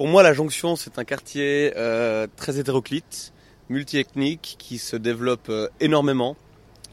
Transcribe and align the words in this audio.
Pour 0.00 0.08
moi, 0.08 0.22
la 0.22 0.32
Jonction, 0.32 0.76
c'est 0.76 0.98
un 0.98 1.04
quartier 1.04 1.74
euh, 1.76 2.26
très 2.34 2.58
hétéroclite, 2.58 3.34
multiethnique, 3.68 4.56
qui 4.58 4.78
se 4.78 4.96
développe 4.96 5.50
euh, 5.50 5.68
énormément, 5.78 6.38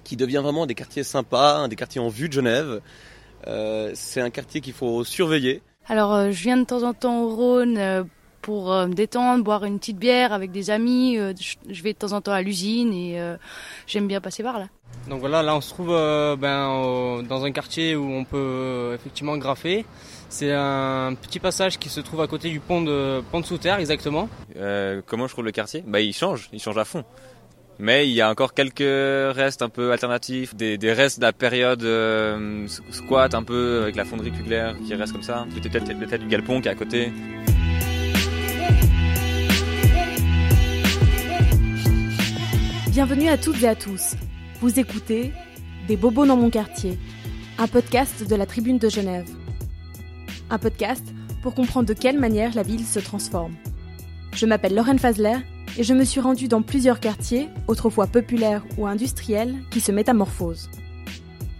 qui 0.03 0.17
devient 0.17 0.41
vraiment 0.43 0.65
des 0.65 0.75
quartiers 0.75 1.05
sympas, 1.05 1.69
des 1.69 1.77
quartiers 1.77 2.01
en 2.01 2.09
vue 2.09 2.27
de 2.27 2.33
Genève. 2.33 2.81
Euh, 3.47 3.91
c'est 3.93 4.19
un 4.19 4.29
quartier 4.29 4.59
qu'il 4.59 4.73
faut 4.73 5.05
surveiller. 5.05 5.61
Alors, 5.87 6.13
euh, 6.13 6.31
je 6.31 6.43
viens 6.43 6.57
de 6.57 6.65
temps 6.65 6.83
en 6.83 6.93
temps 6.93 7.21
au 7.23 7.33
Rhône 7.33 7.77
euh, 7.77 8.03
pour 8.41 8.73
me 8.73 8.93
détendre, 8.93 9.41
boire 9.41 9.63
une 9.63 9.79
petite 9.79 9.99
bière 9.99 10.33
avec 10.33 10.51
des 10.51 10.69
amis. 10.69 11.15
Je- 11.15 11.81
vais 11.83 11.93
de 11.93 11.97
temps 11.97 12.11
en 12.11 12.19
temps 12.19 12.33
à 12.33 12.41
l'usine 12.41 12.91
et 12.93 13.21
j'aime 13.87 14.07
bien 14.09 14.19
passer 14.19 14.43
par 14.43 14.59
là. 14.59 14.67
Donc 15.09 15.21
voilà, 15.21 15.43
là 15.43 15.55
on 15.55 15.61
se 15.61 15.69
trouve 15.69 15.87
ben, 15.87 17.23
dans 17.23 17.45
un 17.45 17.51
quartier 17.51 17.95
où 17.95 18.03
on 18.09 18.25
peut 18.25 18.91
effectivement 18.95 19.37
graffer. 19.37 19.85
C'est 20.29 20.51
un 20.51 21.15
petit 21.15 21.39
passage 21.39 21.79
qui 21.79 21.89
se 21.89 21.99
trouve 22.01 22.21
à 22.21 22.27
côté 22.27 22.49
du 22.49 22.59
pont 22.59 22.81
de 22.81 23.21
pont 23.31 23.39
de 23.39 23.45
sous-terre 23.45 23.79
exactement. 23.79 24.29
Euh, 24.57 25.01
comment 25.05 25.27
je 25.27 25.33
trouve 25.33 25.45
le 25.45 25.51
quartier? 25.51 25.83
Bah 25.87 26.01
il 26.01 26.13
change, 26.13 26.49
il 26.51 26.59
change 26.59 26.77
à 26.77 26.85
fond. 26.85 27.03
Mais 27.79 28.07
il 28.09 28.13
y 28.13 28.21
a 28.21 28.29
encore 28.29 28.53
quelques 28.53 28.79
restes 29.35 29.61
un 29.61 29.69
peu 29.69 29.91
alternatifs, 29.91 30.55
des, 30.55 30.77
des 30.79 30.91
restes 30.91 31.19
de 31.19 31.25
la 31.25 31.31
période 31.31 31.83
euh, 31.83 32.67
squat 32.91 33.35
un 33.35 33.43
peu 33.43 33.81
avec 33.83 33.95
la 33.95 34.03
fonderie 34.03 34.31
Kugler 34.31 34.71
qui 34.85 34.95
reste 34.95 35.13
comme 35.13 35.21
ça. 35.21 35.45
Peut-être 35.53 35.85
peut-être 35.85 36.21
du 36.21 36.27
galpon 36.27 36.59
qui 36.59 36.67
est 36.67 36.71
à 36.71 36.75
côté. 36.75 37.11
Bienvenue 42.89 43.29
à 43.29 43.37
toutes 43.37 43.61
et 43.61 43.67
à 43.67 43.75
tous. 43.75 44.15
Vous 44.59 44.79
écoutez 44.79 45.31
Des 45.87 45.95
bobos 45.97 46.25
dans 46.25 46.35
mon 46.35 46.49
quartier, 46.49 46.97
un 47.59 47.67
podcast 47.67 48.27
de 48.27 48.35
la 48.35 48.47
Tribune 48.47 48.79
de 48.79 48.89
Genève. 48.89 49.27
Un 50.49 50.59
podcast 50.59 51.03
pour 51.41 51.53
comprendre 51.53 51.87
de 51.87 51.93
quelle 51.93 52.17
manière 52.17 52.55
la 52.55 52.63
ville 52.63 52.85
se 52.85 52.99
transforme. 52.99 53.53
Je 54.33 54.45
m'appelle 54.45 54.75
Lorraine 54.75 54.97
Fazler 54.97 55.35
et 55.77 55.83
je 55.83 55.93
me 55.93 56.05
suis 56.05 56.21
rendue 56.21 56.47
dans 56.47 56.61
plusieurs 56.61 57.01
quartiers, 57.01 57.49
autrefois 57.67 58.07
populaires 58.07 58.63
ou 58.77 58.87
industriels, 58.87 59.55
qui 59.71 59.81
se 59.81 59.91
métamorphosent. 59.91 60.69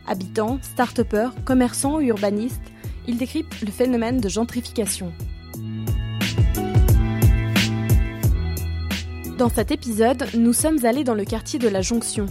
Habitants, 0.07 0.59
start-upers, 0.61 1.33
commerçants 1.43 1.97
ou 1.97 2.01
urbanistes, 2.01 2.61
ils 3.07 3.17
décryptent 3.17 3.61
le 3.61 3.71
phénomène 3.71 4.21
de 4.21 4.29
gentrification. 4.29 5.11
Dans 9.37 9.49
cet 9.49 9.71
épisode, 9.71 10.25
nous 10.35 10.53
sommes 10.53 10.85
allés 10.85 11.03
dans 11.03 11.13
le 11.13 11.25
quartier 11.25 11.59
de 11.59 11.67
la 11.67 11.81
Jonction. 11.81 12.25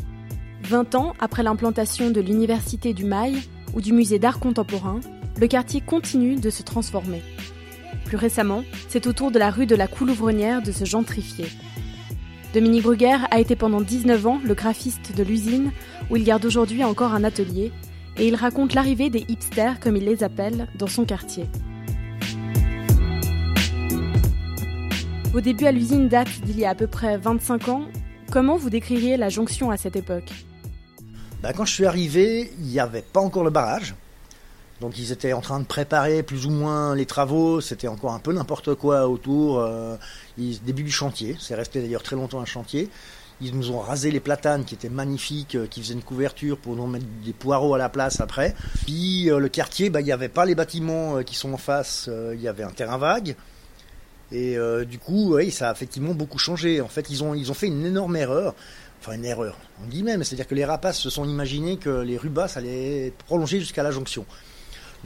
20 0.62 0.94
ans 0.94 1.12
après 1.20 1.42
l'implantation 1.42 2.10
de 2.10 2.20
l'Université 2.20 2.94
du 2.94 3.04
Mail 3.04 3.36
ou 3.74 3.80
du 3.82 3.92
Musée 3.92 4.18
d'art 4.18 4.40
contemporain, 4.40 5.00
le 5.38 5.46
quartier 5.46 5.80
continue 5.80 6.36
de 6.36 6.50
se 6.50 6.62
transformer. 6.62 7.22
Plus 8.04 8.16
récemment, 8.16 8.64
c'est 8.88 9.06
au 9.06 9.12
tour 9.12 9.30
de 9.30 9.38
la 9.38 9.50
rue 9.50 9.66
de 9.66 9.74
la 9.74 9.88
Coulouvrenière 9.88 10.62
de 10.62 10.72
se 10.72 10.84
gentrifier. 10.84 11.46
Dominique 12.54 12.84
Brugger 12.84 13.18
a 13.30 13.38
été 13.38 13.54
pendant 13.54 13.80
19 13.80 14.26
ans 14.26 14.40
le 14.42 14.54
graphiste 14.54 15.14
de 15.14 15.22
l'usine 15.22 15.72
où 16.08 16.16
il 16.16 16.24
garde 16.24 16.44
aujourd'hui 16.44 16.84
encore 16.84 17.12
un 17.12 17.24
atelier 17.24 17.72
et 18.16 18.26
il 18.26 18.34
raconte 18.34 18.72
l'arrivée 18.72 19.10
des 19.10 19.26
hipsters 19.28 19.78
comme 19.80 19.96
il 19.96 20.04
les 20.04 20.24
appelle 20.24 20.68
dans 20.76 20.86
son 20.86 21.04
quartier. 21.04 21.46
Vos 25.32 25.42
débuts 25.42 25.66
à 25.66 25.72
l'usine 25.72 26.08
datent 26.08 26.40
d'il 26.44 26.58
y 26.58 26.64
a 26.64 26.70
à 26.70 26.74
peu 26.74 26.86
près 26.86 27.18
25 27.18 27.68
ans. 27.68 27.82
Comment 28.30 28.56
vous 28.56 28.70
décririez 28.70 29.18
la 29.18 29.28
jonction 29.28 29.70
à 29.70 29.76
cette 29.76 29.96
époque? 29.96 30.32
Bah, 31.42 31.52
quand 31.52 31.66
je 31.66 31.74
suis 31.74 31.84
arrivé, 31.84 32.50
il 32.58 32.66
n'y 32.66 32.80
avait 32.80 33.02
pas 33.02 33.20
encore 33.20 33.44
le 33.44 33.50
barrage. 33.50 33.94
Donc 34.80 34.98
ils 34.98 35.10
étaient 35.10 35.32
en 35.32 35.40
train 35.40 35.58
de 35.60 35.64
préparer 35.64 36.22
plus 36.22 36.44
ou 36.46 36.50
moins 36.50 36.94
les 36.94 37.06
travaux. 37.06 37.60
C'était 37.62 37.88
encore 37.88 38.12
un 38.12 38.18
peu 38.18 38.32
n'importe 38.32 38.74
quoi 38.74 39.08
autour. 39.08 39.58
Euh, 39.60 39.96
ils- 40.36 40.62
début 40.62 40.82
du 40.82 40.90
chantier. 40.92 41.36
C'est 41.40 41.54
resté 41.54 41.80
d'ailleurs 41.80 42.02
très 42.02 42.16
longtemps 42.16 42.40
un 42.40 42.44
chantier. 42.44 42.90
Ils 43.40 43.54
nous 43.56 43.70
ont 43.70 43.80
rasé 43.80 44.10
les 44.10 44.20
platanes 44.20 44.64
qui 44.64 44.74
étaient 44.74 44.88
magnifiques, 44.88 45.56
euh, 45.56 45.66
qui 45.66 45.82
faisaient 45.82 45.94
une 45.94 46.02
couverture 46.02 46.56
pour 46.58 46.74
nous 46.76 46.86
mettre 46.86 47.04
des 47.24 47.32
poireaux 47.32 47.74
à 47.74 47.78
la 47.78 47.88
place 47.88 48.20
après. 48.20 48.54
Puis 48.84 49.30
euh, 49.30 49.38
le 49.38 49.48
quartier, 49.48 49.88
bah, 49.90 50.00
il 50.00 50.04
n'y 50.04 50.12
avait 50.12 50.28
pas 50.28 50.44
les 50.44 50.54
bâtiments 50.54 51.16
euh, 51.18 51.22
qui 51.22 51.34
sont 51.34 51.52
en 51.54 51.58
face. 51.58 52.08
Il 52.34 52.40
y 52.40 52.48
avait 52.48 52.62
un 52.64 52.70
terrain 52.70 52.98
vague. 52.98 53.34
Et 54.32 54.56
du 54.88 54.98
coup, 54.98 55.36
oui, 55.36 55.52
ça 55.52 55.68
a 55.70 55.72
effectivement 55.72 56.12
beaucoup 56.12 56.38
changé. 56.38 56.80
En 56.80 56.88
fait, 56.88 57.10
ils 57.10 57.22
ont, 57.22 57.32
ils 57.34 57.52
ont 57.52 57.54
fait 57.54 57.68
une 57.68 57.86
énorme 57.86 58.16
erreur. 58.16 58.56
Enfin, 59.00 59.12
une 59.12 59.24
erreur, 59.24 59.56
en 59.80 59.86
guillemets, 59.86 60.16
mais 60.16 60.24
c'est-à-dire 60.24 60.48
que 60.48 60.54
les 60.56 60.64
rapaces 60.64 60.98
se 60.98 61.10
sont 61.10 61.24
imaginés 61.24 61.76
que 61.76 62.00
les 62.00 62.16
rues 62.16 62.28
basses 62.28 62.56
allaient 62.56 63.12
prolonger 63.28 63.60
jusqu'à 63.60 63.84
la 63.84 63.92
jonction. 63.92 64.26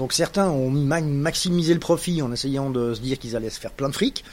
Donc 0.00 0.14
certains 0.14 0.48
ont 0.48 0.70
ma- 0.70 1.02
maximisé 1.02 1.74
le 1.74 1.78
profit 1.78 2.22
en 2.22 2.32
essayant 2.32 2.70
de 2.70 2.94
se 2.94 3.00
dire 3.02 3.18
qu'ils 3.18 3.36
allaient 3.36 3.50
se 3.50 3.60
faire 3.60 3.70
plein 3.70 3.90
de 3.90 3.94
fric. 3.94 4.24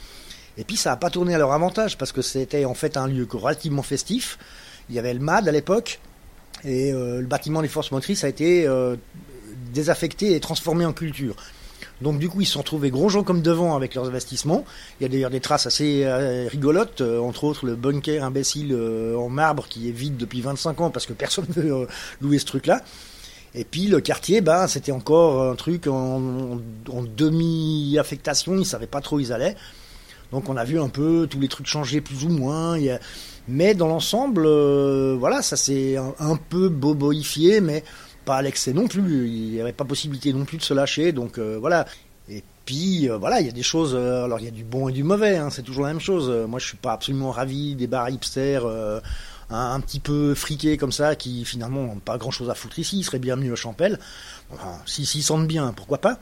Et 0.56 0.64
puis 0.64 0.78
ça 0.78 0.88
n'a 0.88 0.96
pas 0.96 1.10
tourné 1.10 1.34
à 1.34 1.38
leur 1.38 1.52
avantage 1.52 1.98
parce 1.98 2.10
que 2.10 2.22
c'était 2.22 2.64
en 2.64 2.72
fait 2.72 2.96
un 2.96 3.06
lieu 3.06 3.28
relativement 3.30 3.82
festif. 3.82 4.38
Il 4.88 4.94
y 4.94 4.98
avait 4.98 5.12
le 5.12 5.20
MAD 5.20 5.46
à 5.46 5.52
l'époque 5.52 6.00
et 6.64 6.90
euh, 6.90 7.20
le 7.20 7.26
bâtiment 7.26 7.60
des 7.60 7.68
forces 7.68 7.92
motrices 7.92 8.24
a 8.24 8.30
été 8.30 8.66
euh, 8.66 8.96
désaffecté 9.74 10.34
et 10.34 10.40
transformé 10.40 10.86
en 10.86 10.94
culture. 10.94 11.36
Donc 12.00 12.18
du 12.18 12.30
coup, 12.30 12.40
ils 12.40 12.46
se 12.46 12.52
sont 12.52 12.60
retrouvés 12.60 12.90
gros 12.90 13.10
gens 13.10 13.22
comme 13.22 13.42
devant 13.42 13.76
avec 13.76 13.94
leurs 13.94 14.06
investissements. 14.06 14.64
Il 14.98 15.02
y 15.02 15.06
a 15.06 15.10
d'ailleurs 15.10 15.30
des 15.30 15.40
traces 15.40 15.66
assez 15.66 16.04
euh, 16.04 16.48
rigolotes, 16.48 17.02
entre 17.02 17.44
autres 17.44 17.66
le 17.66 17.76
bunker 17.76 18.24
imbécile 18.24 18.74
en 18.74 19.28
marbre 19.28 19.68
qui 19.68 19.90
est 19.90 19.92
vide 19.92 20.16
depuis 20.16 20.40
25 20.40 20.80
ans 20.80 20.88
parce 20.88 21.04
que 21.04 21.12
personne 21.12 21.44
ne 21.56 21.60
veut 21.60 21.88
louer 22.22 22.38
ce 22.38 22.46
truc-là. 22.46 22.82
Et 23.58 23.64
puis 23.64 23.88
le 23.88 24.00
quartier, 24.00 24.40
ben, 24.40 24.68
c'était 24.68 24.92
encore 24.92 25.42
un 25.42 25.56
truc 25.56 25.88
en, 25.88 26.60
demi-affectation, 26.86 28.56
ils 28.56 28.64
savaient 28.64 28.86
pas 28.86 29.00
trop 29.00 29.16
où 29.16 29.20
ils 29.20 29.32
allaient. 29.32 29.56
Donc 30.30 30.48
on 30.48 30.56
a 30.56 30.62
vu 30.62 30.78
un 30.78 30.88
peu 30.88 31.26
tous 31.28 31.40
les 31.40 31.48
trucs 31.48 31.66
changer 31.66 32.00
plus 32.00 32.24
ou 32.24 32.28
moins. 32.28 32.78
Mais 33.48 33.74
dans 33.74 33.88
l'ensemble, 33.88 34.44
euh, 34.46 35.16
voilà, 35.18 35.42
ça 35.42 35.56
s'est 35.56 35.96
un, 35.96 36.36
peu 36.36 36.68
boboifié, 36.68 37.60
mais 37.60 37.82
pas 38.24 38.36
à 38.36 38.42
l'excès 38.42 38.72
non 38.72 38.86
plus. 38.86 39.28
Il 39.28 39.50
n'y 39.50 39.60
avait 39.60 39.72
pas 39.72 39.84
possibilité 39.84 40.32
non 40.32 40.44
plus 40.44 40.58
de 40.58 40.62
se 40.62 40.72
lâcher. 40.72 41.10
Donc 41.10 41.38
euh, 41.38 41.56
voilà. 41.58 41.84
Et 42.28 42.44
puis 42.64 43.10
euh, 43.10 43.16
voilà, 43.16 43.40
il 43.40 43.46
y 43.46 43.50
a 43.50 43.52
des 43.52 43.64
choses. 43.64 43.96
alors 43.96 44.38
il 44.38 44.44
y 44.44 44.48
a 44.48 44.52
du 44.52 44.62
bon 44.62 44.88
et 44.88 44.92
du 44.92 45.02
mauvais. 45.02 45.36
hein, 45.36 45.50
c'est 45.50 45.62
toujours 45.62 45.82
la 45.82 45.92
même 45.92 46.00
chose. 46.00 46.30
Moi, 46.46 46.60
je 46.60 46.66
suis 46.66 46.76
pas 46.76 46.92
absolument 46.92 47.32
ravi 47.32 47.74
des 47.74 47.88
bars 47.88 48.08
hipsters. 48.08 48.64
Un, 49.50 49.80
petit 49.80 50.00
peu 50.00 50.34
friqués 50.34 50.76
comme 50.76 50.92
ça, 50.92 51.16
qui 51.16 51.44
finalement 51.44 51.82
n'ont 51.82 51.98
pas 51.98 52.18
grand 52.18 52.30
chose 52.30 52.50
à 52.50 52.54
foutre 52.54 52.78
ici, 52.78 52.98
ils 52.98 53.04
seraient 53.04 53.18
bienvenus 53.18 53.52
à 53.52 53.56
Champel. 53.56 53.98
Enfin, 54.52 54.78
si 54.86 55.06
s'ils 55.06 55.22
sentent 55.22 55.46
bien, 55.46 55.72
pourquoi 55.74 55.98
pas. 55.98 56.18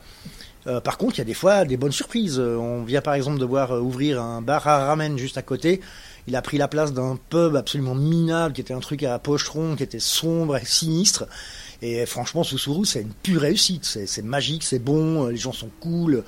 Euh, 0.67 0.81
par 0.81 0.97
contre, 0.97 1.15
il 1.15 1.17
y 1.19 1.21
a 1.21 1.25
des 1.25 1.33
fois 1.33 1.65
des 1.65 1.77
bonnes 1.77 1.91
surprises. 1.91 2.39
Euh, 2.39 2.57
On 2.57 2.83
vient 2.83 3.01
par 3.01 3.13
exemple 3.13 3.39
de 3.39 3.45
voir 3.45 3.71
euh, 3.71 3.79
ouvrir 3.79 4.21
un 4.21 4.41
bar 4.41 4.67
à 4.67 4.85
ramen 4.85 5.17
juste 5.17 5.37
à 5.37 5.41
côté. 5.41 5.81
Il 6.27 6.35
a 6.35 6.41
pris 6.41 6.57
la 6.57 6.67
place 6.67 6.91
d'un 6.91 7.17
pub 7.29 7.55
absolument 7.55 7.95
minable, 7.95 8.53
qui 8.53 8.59
était 8.61 8.73
un 8.73 8.81
truc 8.81 9.03
à 9.03 9.17
pocheron, 9.17 9.75
qui 9.77 9.83
était 9.83 9.99
sombre 9.99 10.57
et 10.57 10.65
sinistre. 10.65 11.25
Et 11.81 12.05
franchement, 12.05 12.43
Sousourou, 12.43 12.83
c'est 12.83 13.01
une 13.01 13.13
pure 13.13 13.41
réussite. 13.41 13.85
C'est 13.85 14.21
magique, 14.23 14.63
c'est 14.63 14.79
bon, 14.79 15.27
les 15.27 15.37
gens 15.37 15.53
sont 15.53 15.69
cool. 15.79 16.23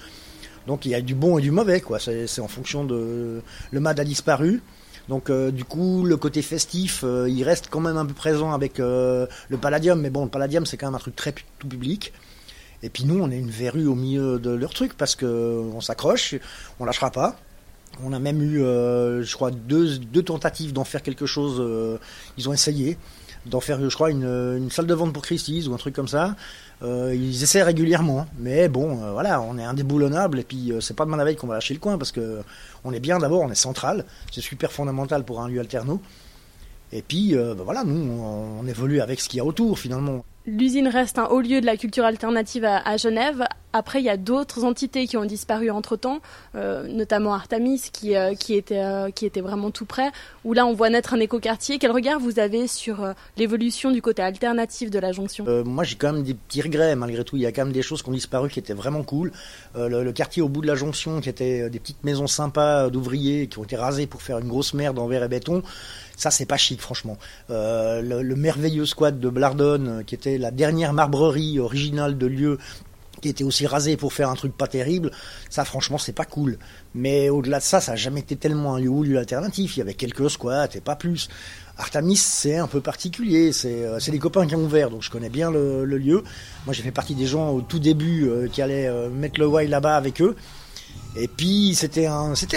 Donc 0.68 0.86
il 0.86 0.92
y 0.92 0.96
a 0.96 1.02
du 1.02 1.16
bon 1.16 1.38
et 1.38 1.42
du 1.42 1.52
mauvais, 1.52 1.82
quoi. 1.82 2.00
C'est 2.00 2.40
en 2.40 2.48
fonction 2.48 2.86
de... 2.86 3.42
Le 3.72 3.80
MAD 3.80 4.00
a 4.00 4.06
disparu. 4.06 4.62
Donc 5.10 5.32
euh, 5.32 5.50
du 5.50 5.66
coup, 5.66 6.06
le 6.06 6.18
côté 6.18 6.44
festif, 6.44 7.04
euh, 7.04 7.28
il 7.28 7.44
reste 7.44 7.68
quand 7.72 7.80
même 7.80 7.98
un 7.98 8.06
peu 8.06 8.14
présent 8.14 8.54
avec 8.54 8.80
euh, 8.80 9.26
le 9.50 9.58
Palladium. 9.58 10.00
Mais 10.00 10.12
bon, 10.12 10.24
le 10.24 10.30
Palladium, 10.30 10.68
c'est 10.68 10.78
quand 10.78 10.86
même 10.86 10.96
un 10.96 11.00
truc 11.00 11.16
très 11.16 11.34
tout 11.58 11.68
public. 11.68 12.14
Et 12.84 12.90
puis 12.90 13.06
nous, 13.06 13.20
on 13.20 13.32
est 13.32 13.38
une 13.38 13.50
verrue 13.50 13.88
au 13.88 13.96
milieu 13.96 14.38
de 14.38 14.52
leur 14.52 14.72
truc 14.72 14.94
parce 14.96 15.16
que 15.16 15.26
on 15.26 15.82
s'accroche, 15.82 16.36
on 16.80 16.86
lâchera 16.86 17.10
pas. 17.10 17.36
On 18.04 18.14
a 18.14 18.20
même 18.20 18.42
eu, 18.42 18.60
je 18.60 19.34
crois, 19.34 19.52
deux, 19.52 19.98
deux 19.98 20.24
tentatives 20.24 20.72
d'en 20.72 20.86
faire 20.86 21.02
quelque 21.02 21.26
chose. 21.26 22.00
ils 22.38 22.48
ont 22.48 22.54
essayé 22.54 22.98
d'en 23.46 23.60
faire, 23.60 23.80
je 23.90 23.94
crois, 23.94 24.12
une, 24.12 24.70
salle 24.70 24.88
de 24.88 24.94
vente 24.94 25.14
pour 25.14 25.24
Christie's 25.24 25.68
ou 25.68 25.74
un 25.74 25.78
truc 25.78 25.96
comme 25.96 26.08
ça. 26.08 26.36
Euh, 26.82 27.14
ils 27.14 27.44
essaient 27.44 27.64
régulièrement, 27.64 28.26
mais 28.38 28.70
bon, 28.70 29.04
euh, 29.04 29.12
voilà, 29.12 29.42
on 29.42 29.58
est 29.58 29.64
indéboulonnable 29.64 30.40
et 30.40 30.44
puis 30.44 30.72
euh, 30.72 30.80
c'est 30.80 30.94
pas 30.94 31.04
de 31.04 31.10
mal 31.10 31.20
la 31.20 31.26
veille 31.26 31.36
qu'on 31.36 31.48
va 31.48 31.56
lâcher 31.56 31.74
le 31.74 31.80
coin 31.80 31.98
parce 31.98 32.14
que 32.14 32.40
on 32.86 32.94
est 32.94 33.02
bien 33.02 33.20
d'abord, 33.20 33.42
on 33.42 33.52
est 33.52 33.56
central, 33.56 34.06
c'est 34.32 34.42
super 34.42 34.72
fondamental 34.72 35.26
pour 35.26 35.42
un 35.42 35.50
lieu 35.50 35.60
alterno. 35.60 36.02
Et 36.92 37.04
puis, 37.04 37.36
bah 37.36 37.64
voilà, 37.64 37.84
nous, 37.84 38.20
on 38.20 38.66
évolue 38.66 39.00
avec 39.00 39.20
ce 39.20 39.30
qu'il 39.30 39.38
y 39.38 39.40
a 39.42 39.46
autour 39.46 39.78
finalement. 39.78 40.26
L'usine 40.50 40.88
reste 40.88 41.20
un 41.20 41.26
haut 41.26 41.42
lieu 41.42 41.62
de 41.62 41.66
la 41.66 41.78
culture 41.78 42.06
alternative 42.06 42.66
à, 42.66 42.98
Genève. 42.98 43.46
Après, 43.72 44.00
il 44.00 44.06
y 44.06 44.10
a 44.10 44.18
d'autres 44.18 44.64
entités 44.64 45.06
qui 45.06 45.16
ont 45.16 45.26
disparu 45.26 45.70
entre-temps, 45.70 46.22
euh, 46.56 46.88
notamment 46.88 47.36
Artemis, 47.36 47.84
qui, 47.94 48.16
euh, 48.16 48.34
euh, 48.72 49.12
qui 49.12 49.26
était 49.26 49.42
vraiment 49.42 49.70
tout 49.70 49.86
près, 49.86 50.10
où 50.44 50.54
là, 50.54 50.66
on 50.66 50.74
voit 50.74 50.90
naître 50.90 51.14
un 51.14 51.20
écoquartier. 51.20 51.78
Quel 51.78 51.92
regard 51.92 52.20
vous 52.20 52.40
avez 52.40 52.66
sur 52.66 53.14
l'évolution 53.38 53.92
du 53.92 54.02
côté 54.02 54.24
alternatif 54.24 54.90
de 54.90 54.98
la 54.98 55.12
jonction? 55.12 55.46
Moi, 55.64 55.84
j'ai 55.84 55.96
quand 55.96 56.14
même 56.14 56.24
des 56.24 56.34
petits 56.34 56.64
regrets, 56.64 56.96
malgré 56.96 57.24
tout. 57.24 57.36
Il 57.36 57.44
y 57.44 57.46
a 57.46 57.52
quand 57.52 57.66
même 57.66 57.74
des 57.74 57.84
choses 57.84 58.02
qui 58.02 58.10
ont 58.10 58.14
disparu 58.14 58.50
qui 58.50 58.58
étaient 58.58 58.74
vraiment 58.74 59.04
cool. 59.04 59.32
Le, 59.76 60.12
quartier 60.12 60.42
au 60.42 60.50
bout 60.50 60.62
de 60.62 60.68
la 60.68 60.76
jonction, 60.76 61.22
qui 61.22 61.30
était 61.30 61.70
des 61.70 61.80
petites 61.80 62.04
maisons 62.04 62.28
sympas 62.28 62.90
d'ouvriers 62.90 63.46
qui 63.48 63.60
ont 63.60 63.64
été 63.64 63.76
rasées 63.76 64.08
pour 64.08 64.24
faire 64.24 64.40
une 64.40 64.48
grosse 64.48 64.74
merde 64.74 64.98
en 64.98 65.06
verre 65.06 65.24
et 65.24 65.28
béton, 65.28 65.62
ça, 66.16 66.32
c'est 66.32 66.46
pas 66.46 66.58
chic, 66.58 66.82
franchement. 66.82 67.18
Le, 67.50 68.22
le 68.24 68.36
merveilleux 68.36 68.86
squat 68.86 69.20
de 69.20 69.30
Blardon, 69.30 70.00
euh, 70.00 70.04
qui 70.04 70.16
était 70.16 70.38
la 70.40 70.52
dernière 70.52 70.94
marbrerie 70.94 71.60
originale 71.60 72.18
de 72.18 72.26
lieu, 72.26 72.58
qui 73.22 73.30
était 73.30 73.44
aussi 73.44 73.68
rasé 73.68 73.98
pour 73.98 74.14
faire 74.14 74.30
un 74.30 74.36
truc 74.36 74.56
pas 74.56 74.68
terrible, 74.68 75.12
ça 75.50 75.66
franchement 75.66 75.98
c'est 75.98 76.14
pas 76.14 76.26
cool. 76.26 76.58
Mais 76.96 77.30
au-delà 77.30 77.60
de 77.60 77.64
ça, 77.64 77.82
ça 77.82 77.94
a 77.94 77.96
jamais 77.96 78.22
été 78.22 78.36
tellement 78.36 78.76
un 78.76 78.80
lieu 78.80 78.90
ou 78.90 79.04
lieu 79.04 79.18
alternatif. 79.18 79.76
Il 79.76 79.80
y 79.80 79.82
avait 79.82 79.94
quelques 79.94 80.30
squats 80.30 80.70
et 80.74 80.82
pas 80.82 80.96
plus. 80.96 81.30
Artemis 81.78 82.18
c'est 82.18 82.58
un 82.58 82.68
peu 82.68 82.82
particulier, 82.82 83.54
c'est 83.54 83.84
euh, 83.86 84.00
des 84.00 84.20
copains 84.20 84.46
qui 84.46 84.56
ont 84.56 84.64
ouvert, 84.64 84.90
donc 84.90 85.02
je 85.02 85.10
connais 85.10 85.30
bien 85.30 85.50
le, 85.50 85.86
lieu. 85.86 86.24
Moi 86.66 86.74
j'ai 86.74 86.84
fait 86.84 86.92
partie 86.92 87.16
des 87.16 87.26
gens 87.26 87.52
au 87.52 87.62
tout 87.62 87.80
début 87.80 88.28
euh, 88.28 88.48
qui 88.48 88.62
allaient 88.62 88.88
euh, 88.88 89.10
mettre 89.10 89.40
le 89.40 89.48
wild 89.48 89.70
là-bas 89.70 89.96
avec 89.96 90.22
eux. 90.22 90.36
Et 91.20 91.28
puis 91.28 91.76
c'était 91.76 92.08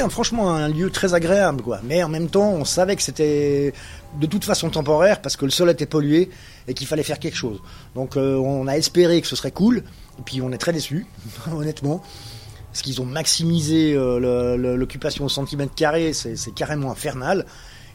franchement 0.09 0.55
un 0.55 0.69
lieu 0.69 0.91
très 0.91 1.15
agréable, 1.15 1.63
quoi. 1.63 1.81
Mais 1.83 2.03
en 2.03 2.09
même 2.09 2.29
temps, 2.29 2.51
on 2.51 2.65
savait 2.65 2.97
que 2.97 3.03
c'était 3.03 3.73
de 4.21 4.27
toute 4.27 4.45
façon 4.45 4.71
temporaire 4.71 5.21
parce 5.21 5.37
que 5.37 5.45
le 5.45 5.51
sol 5.51 5.71
était 5.71 5.87
pollué 5.87 6.31
et 6.69 6.75
qu'il 6.75 6.87
fallait 6.87 7.03
faire 7.03 7.19
quelque 7.19 7.37
chose. 7.37 7.61
Donc 7.95 8.17
on 8.17 8.67
a 8.69 8.77
espéré 8.77 9.21
que 9.21 9.27
ce 9.27 9.37
serait 9.37 9.51
cool. 9.51 9.79
Et 10.19 10.23
puis 10.25 10.41
on 10.43 10.53
est 10.53 10.59
très 10.59 10.73
déçus, 10.73 11.07
honnêtement. 11.53 12.03
Parce 12.73 12.83
qu'ils 12.83 13.03
ont 13.03 13.07
maximisé 13.07 13.95
euh, 13.95 14.57
l'occupation 14.77 15.27
au 15.27 15.29
centimètre 15.29 15.75
carré, 15.75 16.15
c'est 16.15 16.55
carrément 16.55 16.91
infernal. 16.91 17.45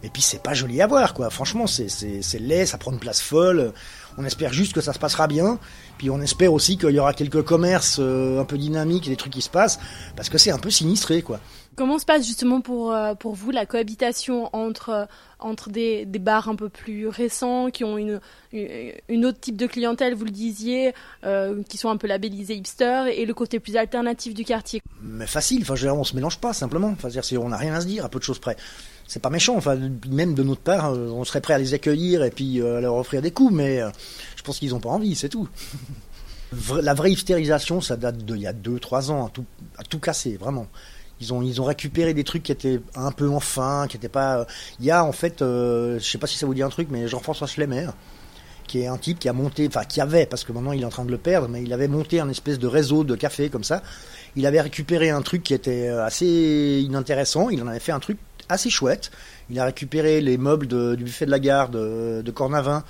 Et 0.03 0.09
puis 0.09 0.21
c'est 0.21 0.41
pas 0.41 0.53
joli 0.53 0.81
à 0.81 0.87
voir, 0.87 1.13
quoi. 1.13 1.29
Franchement, 1.29 1.65
c'est 1.67 2.39
laid, 2.39 2.65
ça 2.65 2.77
prend 2.77 2.91
une 2.91 2.99
place 2.99 3.21
folle. 3.21 3.73
On 4.19 4.25
espère 4.25 4.51
juste 4.53 4.73
que 4.73 4.81
ça 4.81 4.93
se 4.93 4.99
passera 4.99 5.27
bien. 5.27 5.59
Puis 5.97 6.09
on 6.09 6.21
espère 6.21 6.53
aussi 6.53 6.77
qu'il 6.77 6.91
y 6.91 6.99
aura 6.99 7.13
quelques 7.13 7.43
commerces 7.43 7.97
euh, 7.99 8.39
un 8.39 8.45
peu 8.45 8.57
dynamiques 8.57 9.07
et 9.07 9.09
des 9.09 9.15
trucs 9.15 9.33
qui 9.33 9.41
se 9.41 9.49
passent, 9.49 9.79
parce 10.15 10.29
que 10.29 10.37
c'est 10.37 10.51
un 10.51 10.59
peu 10.59 10.69
sinistré, 10.69 11.21
quoi. 11.21 11.39
Comment 11.75 11.99
se 11.99 12.05
passe 12.05 12.25
justement 12.25 12.59
pour, 12.59 12.91
euh, 12.91 13.13
pour 13.13 13.35
vous 13.35 13.51
la 13.51 13.67
cohabitation 13.67 14.49
entre, 14.53 15.07
entre 15.37 15.69
des, 15.69 16.05
des 16.05 16.17
bars 16.17 16.49
un 16.49 16.55
peu 16.55 16.69
plus 16.69 17.07
récents, 17.07 17.69
qui 17.69 17.83
ont 17.83 17.99
une, 17.99 18.19
une 18.51 19.25
autre 19.25 19.39
type 19.39 19.57
de 19.57 19.67
clientèle, 19.67 20.15
vous 20.15 20.25
le 20.25 20.31
disiez, 20.31 20.93
euh, 21.23 21.61
qui 21.69 21.77
sont 21.77 21.89
un 21.89 21.97
peu 21.97 22.07
labellisés 22.07 22.55
hipster, 22.55 23.05
et 23.13 23.27
le 23.27 23.33
côté 23.35 23.59
plus 23.59 23.75
alternatif 23.75 24.33
du 24.33 24.43
quartier? 24.43 24.81
Mais 25.01 25.27
facile, 25.27 25.61
enfin, 25.61 25.75
on 25.91 26.03
se 26.03 26.15
mélange 26.15 26.39
pas 26.39 26.53
simplement. 26.53 26.89
Enfin, 26.89 27.09
on 27.39 27.49
n'a 27.49 27.57
rien 27.57 27.75
à 27.75 27.81
se 27.81 27.85
dire, 27.85 28.05
à 28.05 28.09
peu 28.09 28.17
de 28.17 28.23
choses 28.23 28.39
près. 28.39 28.57
C'est 29.07 29.21
pas 29.21 29.29
méchant, 29.29 29.55
enfin, 29.55 29.77
même 30.09 30.33
de 30.33 30.43
notre 30.43 30.61
part, 30.61 30.93
euh, 30.93 31.09
on 31.09 31.23
serait 31.23 31.41
prêt 31.41 31.53
à 31.53 31.57
les 31.57 31.73
accueillir 31.73 32.23
et 32.23 32.31
puis 32.31 32.61
à 32.61 32.81
leur 32.81 32.95
offrir 32.95 33.21
des 33.21 33.31
coups, 33.31 33.53
mais 33.53 33.79
je 34.35 34.43
pense 34.43 34.59
qu'ils 34.59 34.71
n'ont 34.71 34.79
pas 34.79 34.89
envie, 34.89 35.15
c'est 35.15 35.29
tout. 35.29 35.47
La 36.81 36.93
vraie 36.93 37.11
hystérisation, 37.11 37.81
ça 37.81 37.97
date 37.97 38.17
d'il 38.17 38.37
y 38.37 38.47
a 38.47 38.53
2-3 38.53 39.11
ans, 39.11 39.27
à 39.27 39.29
tout, 39.29 39.45
à 39.77 39.83
tout 39.83 39.99
casser, 39.99 40.37
vraiment. 40.37 40.67
Ils 41.19 41.33
ont, 41.33 41.41
ils 41.41 41.61
ont 41.61 41.65
récupéré 41.65 42.13
des 42.13 42.23
trucs 42.23 42.43
qui 42.43 42.51
étaient 42.51 42.79
un 42.95 43.11
peu 43.11 43.27
enfin, 43.29 43.87
qui 43.89 43.97
n'étaient 43.97 44.09
pas. 44.09 44.45
Il 44.79 44.85
y 44.85 44.91
a 44.91 45.03
en 45.03 45.11
fait, 45.11 45.41
euh, 45.41 45.99
je 45.99 46.03
sais 46.03 46.17
pas 46.17 46.27
si 46.27 46.37
ça 46.37 46.45
vous 46.45 46.53
dit 46.53 46.61
un 46.61 46.69
truc, 46.69 46.89
mais 46.91 47.07
Jean-François 47.07 47.47
Schlemmer, 47.47 47.87
qui 48.67 48.81
est 48.81 48.87
un 48.87 48.97
type 48.97 49.17
qui 49.19 49.27
a 49.27 49.33
monté, 49.33 49.67
enfin 49.67 49.83
qui 49.83 49.99
avait, 49.99 50.27
parce 50.27 50.43
que 50.43 50.51
maintenant 50.51 50.73
il 50.73 50.81
est 50.81 50.85
en 50.85 50.89
train 50.89 51.05
de 51.05 51.11
le 51.11 51.17
perdre, 51.17 51.47
mais 51.49 51.63
il 51.63 51.73
avait 51.73 51.87
monté 51.87 52.19
un 52.19 52.29
espèce 52.29 52.59
de 52.59 52.67
réseau 52.67 53.03
de 53.03 53.15
café 53.15 53.49
comme 53.49 53.63
ça. 53.63 53.81
Il 54.35 54.45
avait 54.45 54.61
récupéré 54.61 55.09
un 55.09 55.21
truc 55.23 55.41
qui 55.41 55.55
était 55.55 55.87
assez 55.87 56.83
inintéressant. 56.85 57.49
Il 57.49 57.63
en 57.63 57.67
avait 57.67 57.79
fait 57.79 57.93
un 57.93 57.99
truc 57.99 58.19
assez 58.49 58.69
chouette. 58.69 59.11
Il 59.49 59.59
a 59.59 59.65
récupéré 59.65 60.21
les 60.21 60.37
meubles 60.37 60.67
du 60.67 61.03
buffet 61.03 61.25
de 61.25 61.31
la 61.31 61.39
gare 61.39 61.69
de, 61.69 62.21
de 62.23 62.31
Cornavin. 62.31 62.83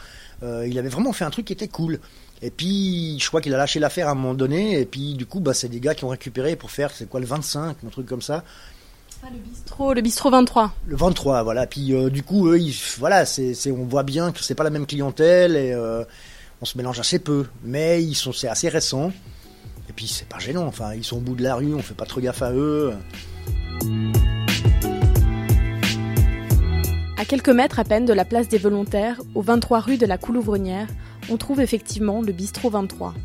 Euh, 0.44 0.68
il 0.68 0.78
avait 0.78 0.90
vraiment 0.90 1.14
fait 1.14 1.26
un 1.26 1.30
truc 1.30 1.46
qui 1.46 1.54
était 1.54 1.68
cool. 1.68 2.00
Et 2.42 2.52
puis, 2.52 3.18
je 3.20 3.28
crois 3.28 3.42
qu'il 3.42 3.54
a 3.54 3.58
lâché 3.58 3.80
l'affaire 3.80 4.08
à 4.08 4.12
un 4.12 4.16
moment 4.16 4.34
donné. 4.34 4.80
Et 4.80 4.86
puis, 4.86 5.16
du 5.16 5.26
coup, 5.26 5.40
bah, 5.40 5.54
c'est 5.54 5.70
des 5.70 5.80
gars 5.80 5.96
qui 5.96 6.06
ont 6.06 6.10
récupéré 6.10 6.56
pour 6.56 6.72
faire, 6.72 6.92
c'est 6.92 7.10
quoi, 7.10 7.20
le 7.20 7.26
25, 7.26 7.78
un 7.86 7.90
truc 7.90 8.06
comme 8.06 8.22
ça. 8.22 8.44
Ah, 9.24 9.28
le 9.32 9.40
bistrot, 9.40 9.94
le 9.94 10.02
bistrot 10.02 10.30
23. 10.30 10.74
Le 10.86 10.96
23, 10.96 11.44
voilà. 11.44 11.66
Puis, 11.66 11.94
euh, 11.94 12.10
du 12.10 12.22
coup, 12.22 12.50
eux, 12.50 12.60
voilà, 13.00 13.26
c'est, 13.26 13.56
on 13.72 13.86
voit 13.86 14.04
bien 14.04 14.32
que 14.32 14.44
c'est 14.44 14.54
pas 14.56 14.64
la 14.64 14.70
même 14.70 14.86
clientèle 14.86 15.56
et 15.56 15.74
euh, 15.74 16.04
on 16.62 16.66
se 16.66 16.78
mélange 16.78 17.00
assez 17.00 17.18
peu. 17.18 17.48
Mais 17.64 18.04
ils 18.04 18.16
sont, 18.16 18.32
c'est 18.32 18.48
assez 18.48 18.70
récent. 18.70 19.12
Et 19.90 19.94
puis, 19.94 20.08
c'est 20.08 20.28
pas 20.28 20.38
gênant. 20.38 20.68
Enfin, 20.68 20.94
ils 20.94 21.04
sont 21.04 21.18
au 21.18 21.22
bout 21.22 21.36
de 21.36 21.44
la 21.44 21.56
rue, 21.56 21.74
on 21.74 21.82
fait 21.82 21.96
pas 21.96 22.06
trop 22.06 22.22
gaffe 22.22 22.44
à 22.44 22.52
eux. 22.52 22.94
À 27.20 27.26
quelques 27.26 27.50
mètres 27.50 27.80
à 27.80 27.84
peine 27.84 28.06
de 28.06 28.14
la 28.14 28.26
place 28.26 28.48
des 28.48 28.60
volontaires, 28.60 29.20
au 29.34 29.42
23 29.42 29.80
rue 29.80 29.98
de 29.98 30.06
la 30.06 30.20
Coulouvronnière, 30.20 30.88
on 31.32 31.38
trouve 31.38 31.62
effectivement 31.62 32.22
le 32.22 32.32
bistrot 32.32 32.70
23. 32.70 33.16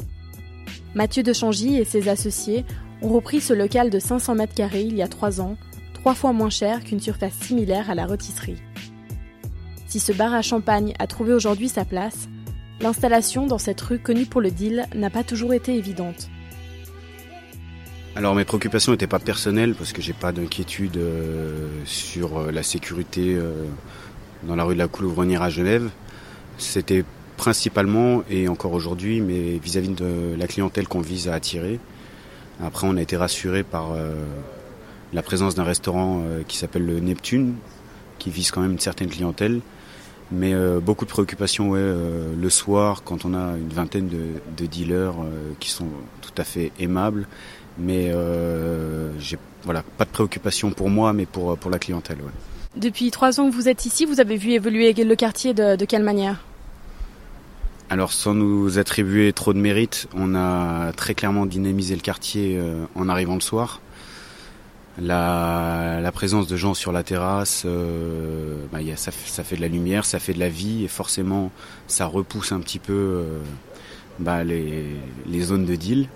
Mathieu 0.94 1.22
de 1.22 1.34
Changy 1.34 1.76
et 1.76 1.84
ses 1.84 2.08
associés 2.08 2.64
ont 3.02 3.10
repris 3.10 3.42
ce 3.42 3.52
local 3.52 3.90
de 3.90 3.98
500 3.98 4.36
mètres 4.36 4.54
carrés 4.54 4.84
il 4.84 4.96
y 4.96 5.02
a 5.02 5.08
trois 5.08 5.42
ans, 5.42 5.58
trois 5.92 6.14
fois 6.14 6.32
moins 6.32 6.48
cher 6.48 6.82
qu'une 6.82 7.00
surface 7.00 7.34
similaire 7.34 7.90
à 7.90 7.94
la 7.94 8.06
rôtisserie. 8.06 8.62
Si 9.88 10.00
ce 10.00 10.12
bar 10.12 10.32
à 10.32 10.40
champagne 10.40 10.94
a 10.98 11.06
trouvé 11.06 11.34
aujourd'hui 11.34 11.68
sa 11.68 11.84
place, 11.84 12.30
l'installation 12.80 13.46
dans 13.46 13.58
cette 13.58 13.80
rue 13.82 13.98
connue 13.98 14.24
pour 14.24 14.40
le 14.40 14.50
deal 14.50 14.86
n'a 14.94 15.10
pas 15.10 15.22
toujours 15.22 15.52
été 15.52 15.76
évidente. 15.76 16.30
Alors 18.14 18.34
mes 18.34 18.44
préoccupations 18.44 18.92
n'étaient 18.92 19.06
pas 19.06 19.18
personnelles 19.18 19.74
parce 19.74 19.94
que 19.94 20.02
j'ai 20.02 20.12
pas 20.12 20.32
d'inquiétude 20.32 20.98
euh, 20.98 21.66
sur 21.86 22.38
euh, 22.38 22.52
la 22.52 22.62
sécurité 22.62 23.34
euh, 23.34 23.64
dans 24.42 24.54
la 24.54 24.64
rue 24.64 24.74
de 24.74 24.78
la 24.78 24.86
Coulouvronnière 24.86 25.40
à 25.40 25.48
Genève. 25.48 25.88
C'était 26.58 27.04
principalement 27.38 28.22
et 28.28 28.48
encore 28.48 28.74
aujourd'hui, 28.74 29.22
mais 29.22 29.56
vis-à-vis 29.56 29.88
de 29.88 30.34
la 30.36 30.46
clientèle 30.46 30.88
qu'on 30.88 31.00
vise 31.00 31.26
à 31.28 31.34
attirer. 31.34 31.80
Après, 32.62 32.86
on 32.86 32.98
a 32.98 33.00
été 33.00 33.16
rassuré 33.16 33.62
par 33.62 33.96
la 35.12 35.22
présence 35.22 35.54
d'un 35.56 35.64
restaurant 35.64 36.22
qui 36.46 36.56
s'appelle 36.58 36.86
le 36.86 37.00
Neptune, 37.00 37.54
qui 38.18 38.30
vise 38.30 38.52
quand 38.52 38.60
même 38.60 38.72
une 38.72 38.78
certaine 38.78 39.08
clientèle. 39.08 39.60
Mais 40.30 40.54
beaucoup 40.80 41.04
de 41.04 41.10
préoccupations 41.10 41.70
ouais, 41.70 41.80
le 41.80 42.50
soir, 42.50 43.02
quand 43.02 43.24
on 43.24 43.34
a 43.34 43.56
une 43.56 43.70
vingtaine 43.70 44.08
de, 44.08 44.66
dealers 44.66 45.16
qui 45.58 45.70
sont 45.70 45.88
tout 46.20 46.34
à 46.36 46.44
fait 46.44 46.70
aimables. 46.78 47.26
Mais 47.78 48.12
j'ai 49.18 49.38
voilà, 49.64 49.82
pas 49.96 50.04
de 50.04 50.10
préoccupation 50.10 50.70
pour 50.70 50.90
moi, 50.90 51.12
mais 51.12 51.26
pour, 51.26 51.56
pour 51.56 51.70
la 51.70 51.78
clientèle. 51.78 52.18
Depuis 52.76 53.10
trois 53.10 53.40
ans 53.40 53.48
que 53.48 53.54
vous 53.54 53.68
êtes 53.68 53.86
ici, 53.86 54.04
vous 54.04 54.20
avez 54.20 54.36
vu 54.36 54.50
évoluer 54.50 54.92
le 54.92 55.14
quartier 55.14 55.54
de 55.54 55.84
quelle 55.84 56.02
manière? 56.02 56.42
Alors 57.92 58.14
sans 58.14 58.32
nous 58.32 58.78
attribuer 58.78 59.34
trop 59.34 59.52
de 59.52 59.58
mérite, 59.58 60.08
on 60.14 60.34
a 60.34 60.92
très 60.92 61.12
clairement 61.14 61.44
dynamisé 61.44 61.94
le 61.94 62.00
quartier 62.00 62.56
euh, 62.56 62.86
en 62.94 63.06
arrivant 63.10 63.34
le 63.34 63.42
soir. 63.42 63.82
La, 64.98 66.10
présence 66.14 66.46
de 66.46 66.56
gens 66.56 66.72
sur 66.72 66.90
la 66.90 67.02
terrasse, 67.02 67.64
euh, 67.66 68.64
bah, 68.72 68.78
ça, 68.96 69.10
fait 69.12 69.56
de 69.56 69.60
la 69.60 69.68
lumière, 69.68 70.06
ça 70.06 70.18
fait 70.20 70.32
de 70.32 70.38
la 70.38 70.48
vie 70.48 70.84
et 70.84 70.88
forcément 70.88 71.50
ça 71.86 72.06
repousse 72.06 72.52
un 72.52 72.60
petit 72.60 72.78
peu 72.78 72.94
euh, 72.94 73.38
bah, 74.18 74.42
les, 74.42 75.42
zones 75.42 75.66
de 75.66 75.76
deal. 75.76 76.08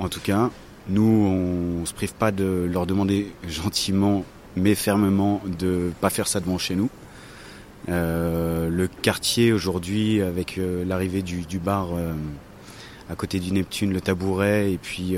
En 0.00 0.08
tout 0.08 0.20
cas, 0.20 0.50
nous 0.88 1.02
on 1.02 1.86
se 1.86 1.94
prive 1.94 2.14
pas 2.14 2.32
de 2.32 2.68
leur 2.68 2.86
demander 2.86 3.32
gentiment 3.46 4.24
mais 4.56 4.74
fermement 4.74 5.40
de 5.58 5.92
pas 6.00 6.10
faire 6.10 6.26
ça 6.26 6.40
devant 6.40 6.58
chez 6.58 6.74
nous. 6.74 6.90
Euh, 7.88 8.68
le 8.68 8.88
quartier 8.88 9.52
aujourd'hui, 9.52 10.20
avec 10.20 10.58
euh, 10.58 10.84
l'arrivée 10.84 11.22
du, 11.22 11.58
bar 11.58 11.88
euh, 11.94 12.12
à 13.08 13.14
côté 13.14 13.38
du 13.38 13.52
Neptune, 13.52 13.92
le 13.92 14.00
tabouret, 14.00 14.72
et 14.72 14.78
puis 14.78 15.16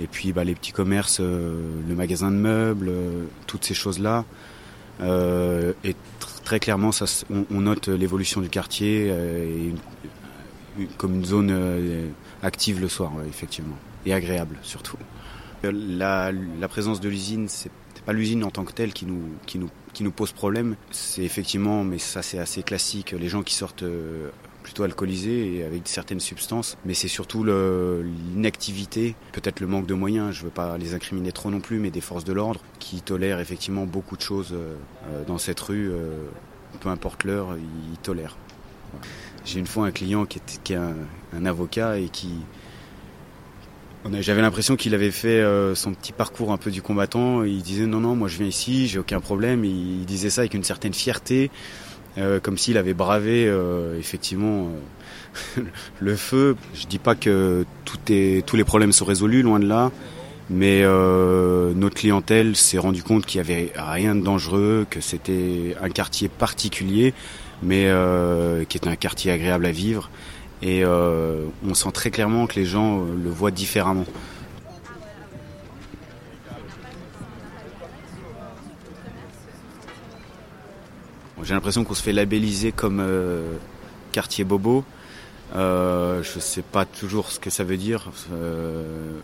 et 0.00 0.06
puis 0.06 0.32
bah, 0.32 0.42
les 0.42 0.54
petits 0.54 0.72
commerces, 0.72 1.20
le 1.20 1.94
magasin 1.94 2.30
de 2.30 2.36
meubles, 2.36 2.90
toutes 3.46 3.64
ces 3.64 3.74
choses-là. 3.74 4.24
et 5.00 5.96
très 6.44 6.60
clairement, 6.60 6.92
ça, 6.92 7.04
on, 7.50 7.60
note 7.60 7.88
l'évolution 7.88 8.40
du 8.40 8.48
quartier 8.48 9.14
comme 10.96 11.16
une 11.16 11.24
zone 11.24 12.12
active 12.42 12.80
le 12.80 12.88
soir, 12.88 13.12
effectivement, 13.28 13.76
et 14.06 14.12
agréable 14.12 14.58
surtout. 14.62 14.96
La, 15.62 16.32
la 16.32 16.68
présence 16.68 17.00
de 17.00 17.08
l'usine, 17.08 17.48
c'est 17.48 17.70
pas 18.04 18.12
l'usine 18.12 18.42
en 18.44 18.50
tant 18.50 18.64
que 18.64 18.72
telle 18.72 18.92
qui 18.92 19.06
nous, 19.06 19.22
qui 19.46 19.58
nous, 19.58 19.70
qui 19.92 20.02
nous 20.02 20.10
pose 20.10 20.32
problème. 20.32 20.76
C'est 20.90 21.22
effectivement, 21.22 21.84
mais 21.84 21.98
ça 21.98 22.22
c'est 22.22 22.38
assez 22.38 22.62
classique, 22.62 23.12
les 23.12 23.28
gens 23.28 23.42
qui 23.42 23.54
sortent 23.54 23.84
euh, 23.84 24.30
plutôt 24.62 24.82
alcoolisés 24.82 25.56
et 25.56 25.64
avec 25.64 25.82
certaines 25.84 26.20
substances. 26.20 26.76
Mais 26.84 26.94
c'est 26.94 27.08
surtout 27.08 27.44
l'inactivité, 27.44 29.14
peut-être 29.32 29.60
le 29.60 29.66
manque 29.66 29.86
de 29.86 29.94
moyens, 29.94 30.34
je 30.34 30.42
veux 30.42 30.50
pas 30.50 30.78
les 30.78 30.94
incriminer 30.94 31.32
trop 31.32 31.50
non 31.50 31.60
plus, 31.60 31.78
mais 31.78 31.90
des 31.90 32.00
forces 32.00 32.24
de 32.24 32.32
l'ordre 32.32 32.60
qui 32.78 33.02
tolèrent 33.02 33.40
effectivement 33.40 33.86
beaucoup 33.86 34.16
de 34.16 34.22
choses 34.22 34.52
euh, 34.52 34.74
euh, 35.10 35.24
dans 35.24 35.38
cette 35.38 35.60
rue, 35.60 35.92
peu 36.80 36.88
importe 36.88 37.24
l'heure, 37.24 37.56
ils 37.92 37.98
tolèrent. 37.98 38.36
J'ai 39.44 39.58
une 39.58 39.66
fois 39.66 39.86
un 39.86 39.90
client 39.90 40.24
qui, 40.24 40.38
est, 40.38 40.62
qui 40.62 40.72
est 40.72 40.76
un 40.76 41.46
avocat 41.46 41.98
et 41.98 42.08
qui, 42.08 42.30
j'avais 44.20 44.42
l'impression 44.42 44.76
qu'il 44.76 44.94
avait 44.94 45.10
fait 45.10 45.40
euh, 45.40 45.74
son 45.74 45.94
petit 45.94 46.12
parcours 46.12 46.52
un 46.52 46.56
peu 46.56 46.70
du 46.70 46.82
combattant. 46.82 47.44
Il 47.44 47.62
disait 47.62 47.86
non 47.86 48.00
non 48.00 48.16
moi 48.16 48.28
je 48.28 48.38
viens 48.38 48.46
ici, 48.46 48.88
j'ai 48.88 48.98
aucun 48.98 49.20
problème. 49.20 49.64
il 49.64 50.04
disait 50.04 50.30
ça 50.30 50.40
avec 50.42 50.54
une 50.54 50.64
certaine 50.64 50.94
fierté, 50.94 51.50
euh, 52.18 52.40
comme 52.40 52.58
s'il 52.58 52.76
avait 52.78 52.94
bravé 52.94 53.46
euh, 53.46 53.98
effectivement 53.98 54.68
le 56.00 56.16
feu. 56.16 56.56
Je 56.74 56.86
dis 56.86 56.98
pas 56.98 57.14
que 57.14 57.64
tout 57.84 57.98
est, 58.08 58.44
tous 58.44 58.56
les 58.56 58.64
problèmes 58.64 58.92
sont 58.92 59.04
résolus, 59.04 59.42
loin 59.42 59.60
de 59.60 59.66
là. 59.66 59.90
Mais 60.50 60.82
notre 60.82 61.94
clientèle 61.94 62.56
s'est 62.56 62.76
rendu 62.76 63.02
compte 63.02 63.24
qu'il 63.24 63.38
y 63.38 63.40
avait 63.40 63.72
rien 63.74 64.14
de 64.14 64.20
dangereux, 64.20 64.86
que 64.90 65.00
c'était 65.00 65.74
un 65.80 65.88
quartier 65.88 66.28
particulier, 66.28 67.14
mais 67.62 67.90
qui 68.68 68.76
était 68.76 68.88
un 68.88 68.96
quartier 68.96 69.30
agréable 69.32 69.66
à 69.66 69.72
vivre 69.72 70.10
Et 70.62 70.84
on 70.84 71.74
sent 71.74 71.92
très 71.92 72.10
clairement 72.10 72.46
que 72.46 72.56
les 72.56 72.66
gens 72.66 73.00
le 73.02 73.30
voient 73.30 73.50
différemment. 73.50 74.06
J'ai 81.42 81.54
l'impression 81.54 81.84
qu'on 81.84 81.94
se 81.94 82.02
fait 82.02 82.12
labelliser 82.12 82.72
comme 82.72 83.02
quartier 84.12 84.44
bobo. 84.44 84.84
Euh, 85.54 86.22
je 86.22 86.38
sais 86.38 86.62
pas 86.62 86.84
toujours 86.84 87.30
ce 87.30 87.38
que 87.38 87.50
ça 87.50 87.64
veut 87.64 87.76
dire. 87.76 88.10
Euh, 88.32 89.18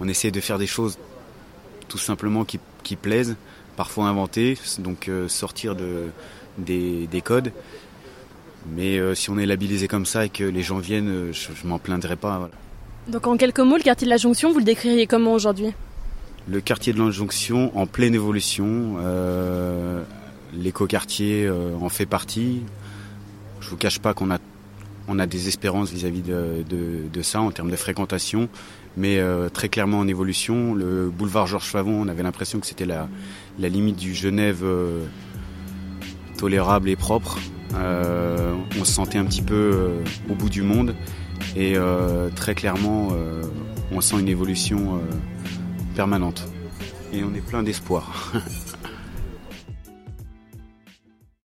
on 0.00 0.08
essaie 0.08 0.30
de 0.30 0.40
faire 0.40 0.58
des 0.58 0.66
choses 0.66 0.98
tout 1.88 1.98
simplement 1.98 2.44
qui, 2.44 2.58
plaisent, 2.96 3.36
parfois 3.76 4.06
inventées, 4.06 4.58
donc 4.78 5.08
euh, 5.08 5.28
sortir 5.28 5.76
de, 5.76 6.08
des, 6.58 7.22
codes. 7.24 7.52
Mais 8.74 8.98
euh, 8.98 9.14
si 9.14 9.30
on 9.30 9.38
est 9.38 9.46
labellisé 9.46 9.88
comme 9.88 10.06
ça 10.06 10.24
et 10.24 10.28
que 10.28 10.44
les 10.44 10.62
gens 10.62 10.78
viennent, 10.78 11.32
je, 11.32 11.66
m'en 11.66 11.78
plaindrai 11.78 12.16
pas. 12.16 12.48
Donc 13.08 13.26
en 13.26 13.36
quelques 13.36 13.60
mots, 13.60 13.76
le 13.76 13.82
quartier 13.82 14.04
de 14.04 14.10
la 14.10 14.16
Jonction, 14.16 14.52
vous 14.52 14.58
le 14.58 14.64
décririez 14.64 15.06
comment 15.06 15.32
aujourd'hui? 15.32 15.72
Le 16.48 16.60
quartier 16.60 16.92
de 16.92 17.02
la 17.02 17.10
Jonction 17.10 17.76
en 17.76 17.86
pleine 17.86 18.14
évolution. 18.14 18.96
L'écoquartier 20.54 21.50
en 21.80 21.88
fait 21.88 22.06
partie. 22.06 22.62
Je 23.60 23.68
vous 23.68 23.76
cache 23.76 23.98
pas 23.98 24.14
qu'on 24.14 24.30
a 24.30 24.38
on 25.08 25.18
a 25.18 25.26
des 25.26 25.48
espérances 25.48 25.90
vis-à-vis 25.90 26.22
de, 26.22 27.22
ça 27.22 27.40
en 27.40 27.50
termes 27.50 27.70
de 27.70 27.76
fréquentation, 27.76 28.48
mais 28.96 29.18
euh, 29.18 29.48
très 29.48 29.68
clairement 29.68 29.98
en 29.98 30.08
évolution. 30.08 30.74
Le 30.74 31.10
boulevard 31.10 31.46
Georges 31.46 31.68
Favon, 31.68 32.00
on 32.00 32.08
avait 32.08 32.22
l'impression 32.22 32.60
que 32.60 32.66
c'était 32.66 32.86
la, 32.86 33.08
limite 33.58 33.96
du 33.96 34.14
Genève 34.14 34.62
euh, 34.62 35.04
tolérable 36.42 36.88
et 36.88 36.96
propre. 36.96 37.38
Euh, 37.76 38.52
on 38.76 38.84
se 38.84 38.92
sentait 38.92 39.18
un 39.18 39.24
petit 39.24 39.42
peu 39.42 39.92
au 40.28 40.34
bout 40.34 40.48
du 40.48 40.62
monde 40.62 40.96
et 41.54 41.76
très 42.34 42.56
clairement 42.56 43.10
on 43.92 44.00
sent 44.00 44.18
une 44.18 44.28
évolution 44.28 45.00
permanente. 45.94 46.48
Et 47.12 47.22
on 47.22 47.32
est 47.32 47.46
plein 47.46 47.62
d'espoir. 47.62 48.32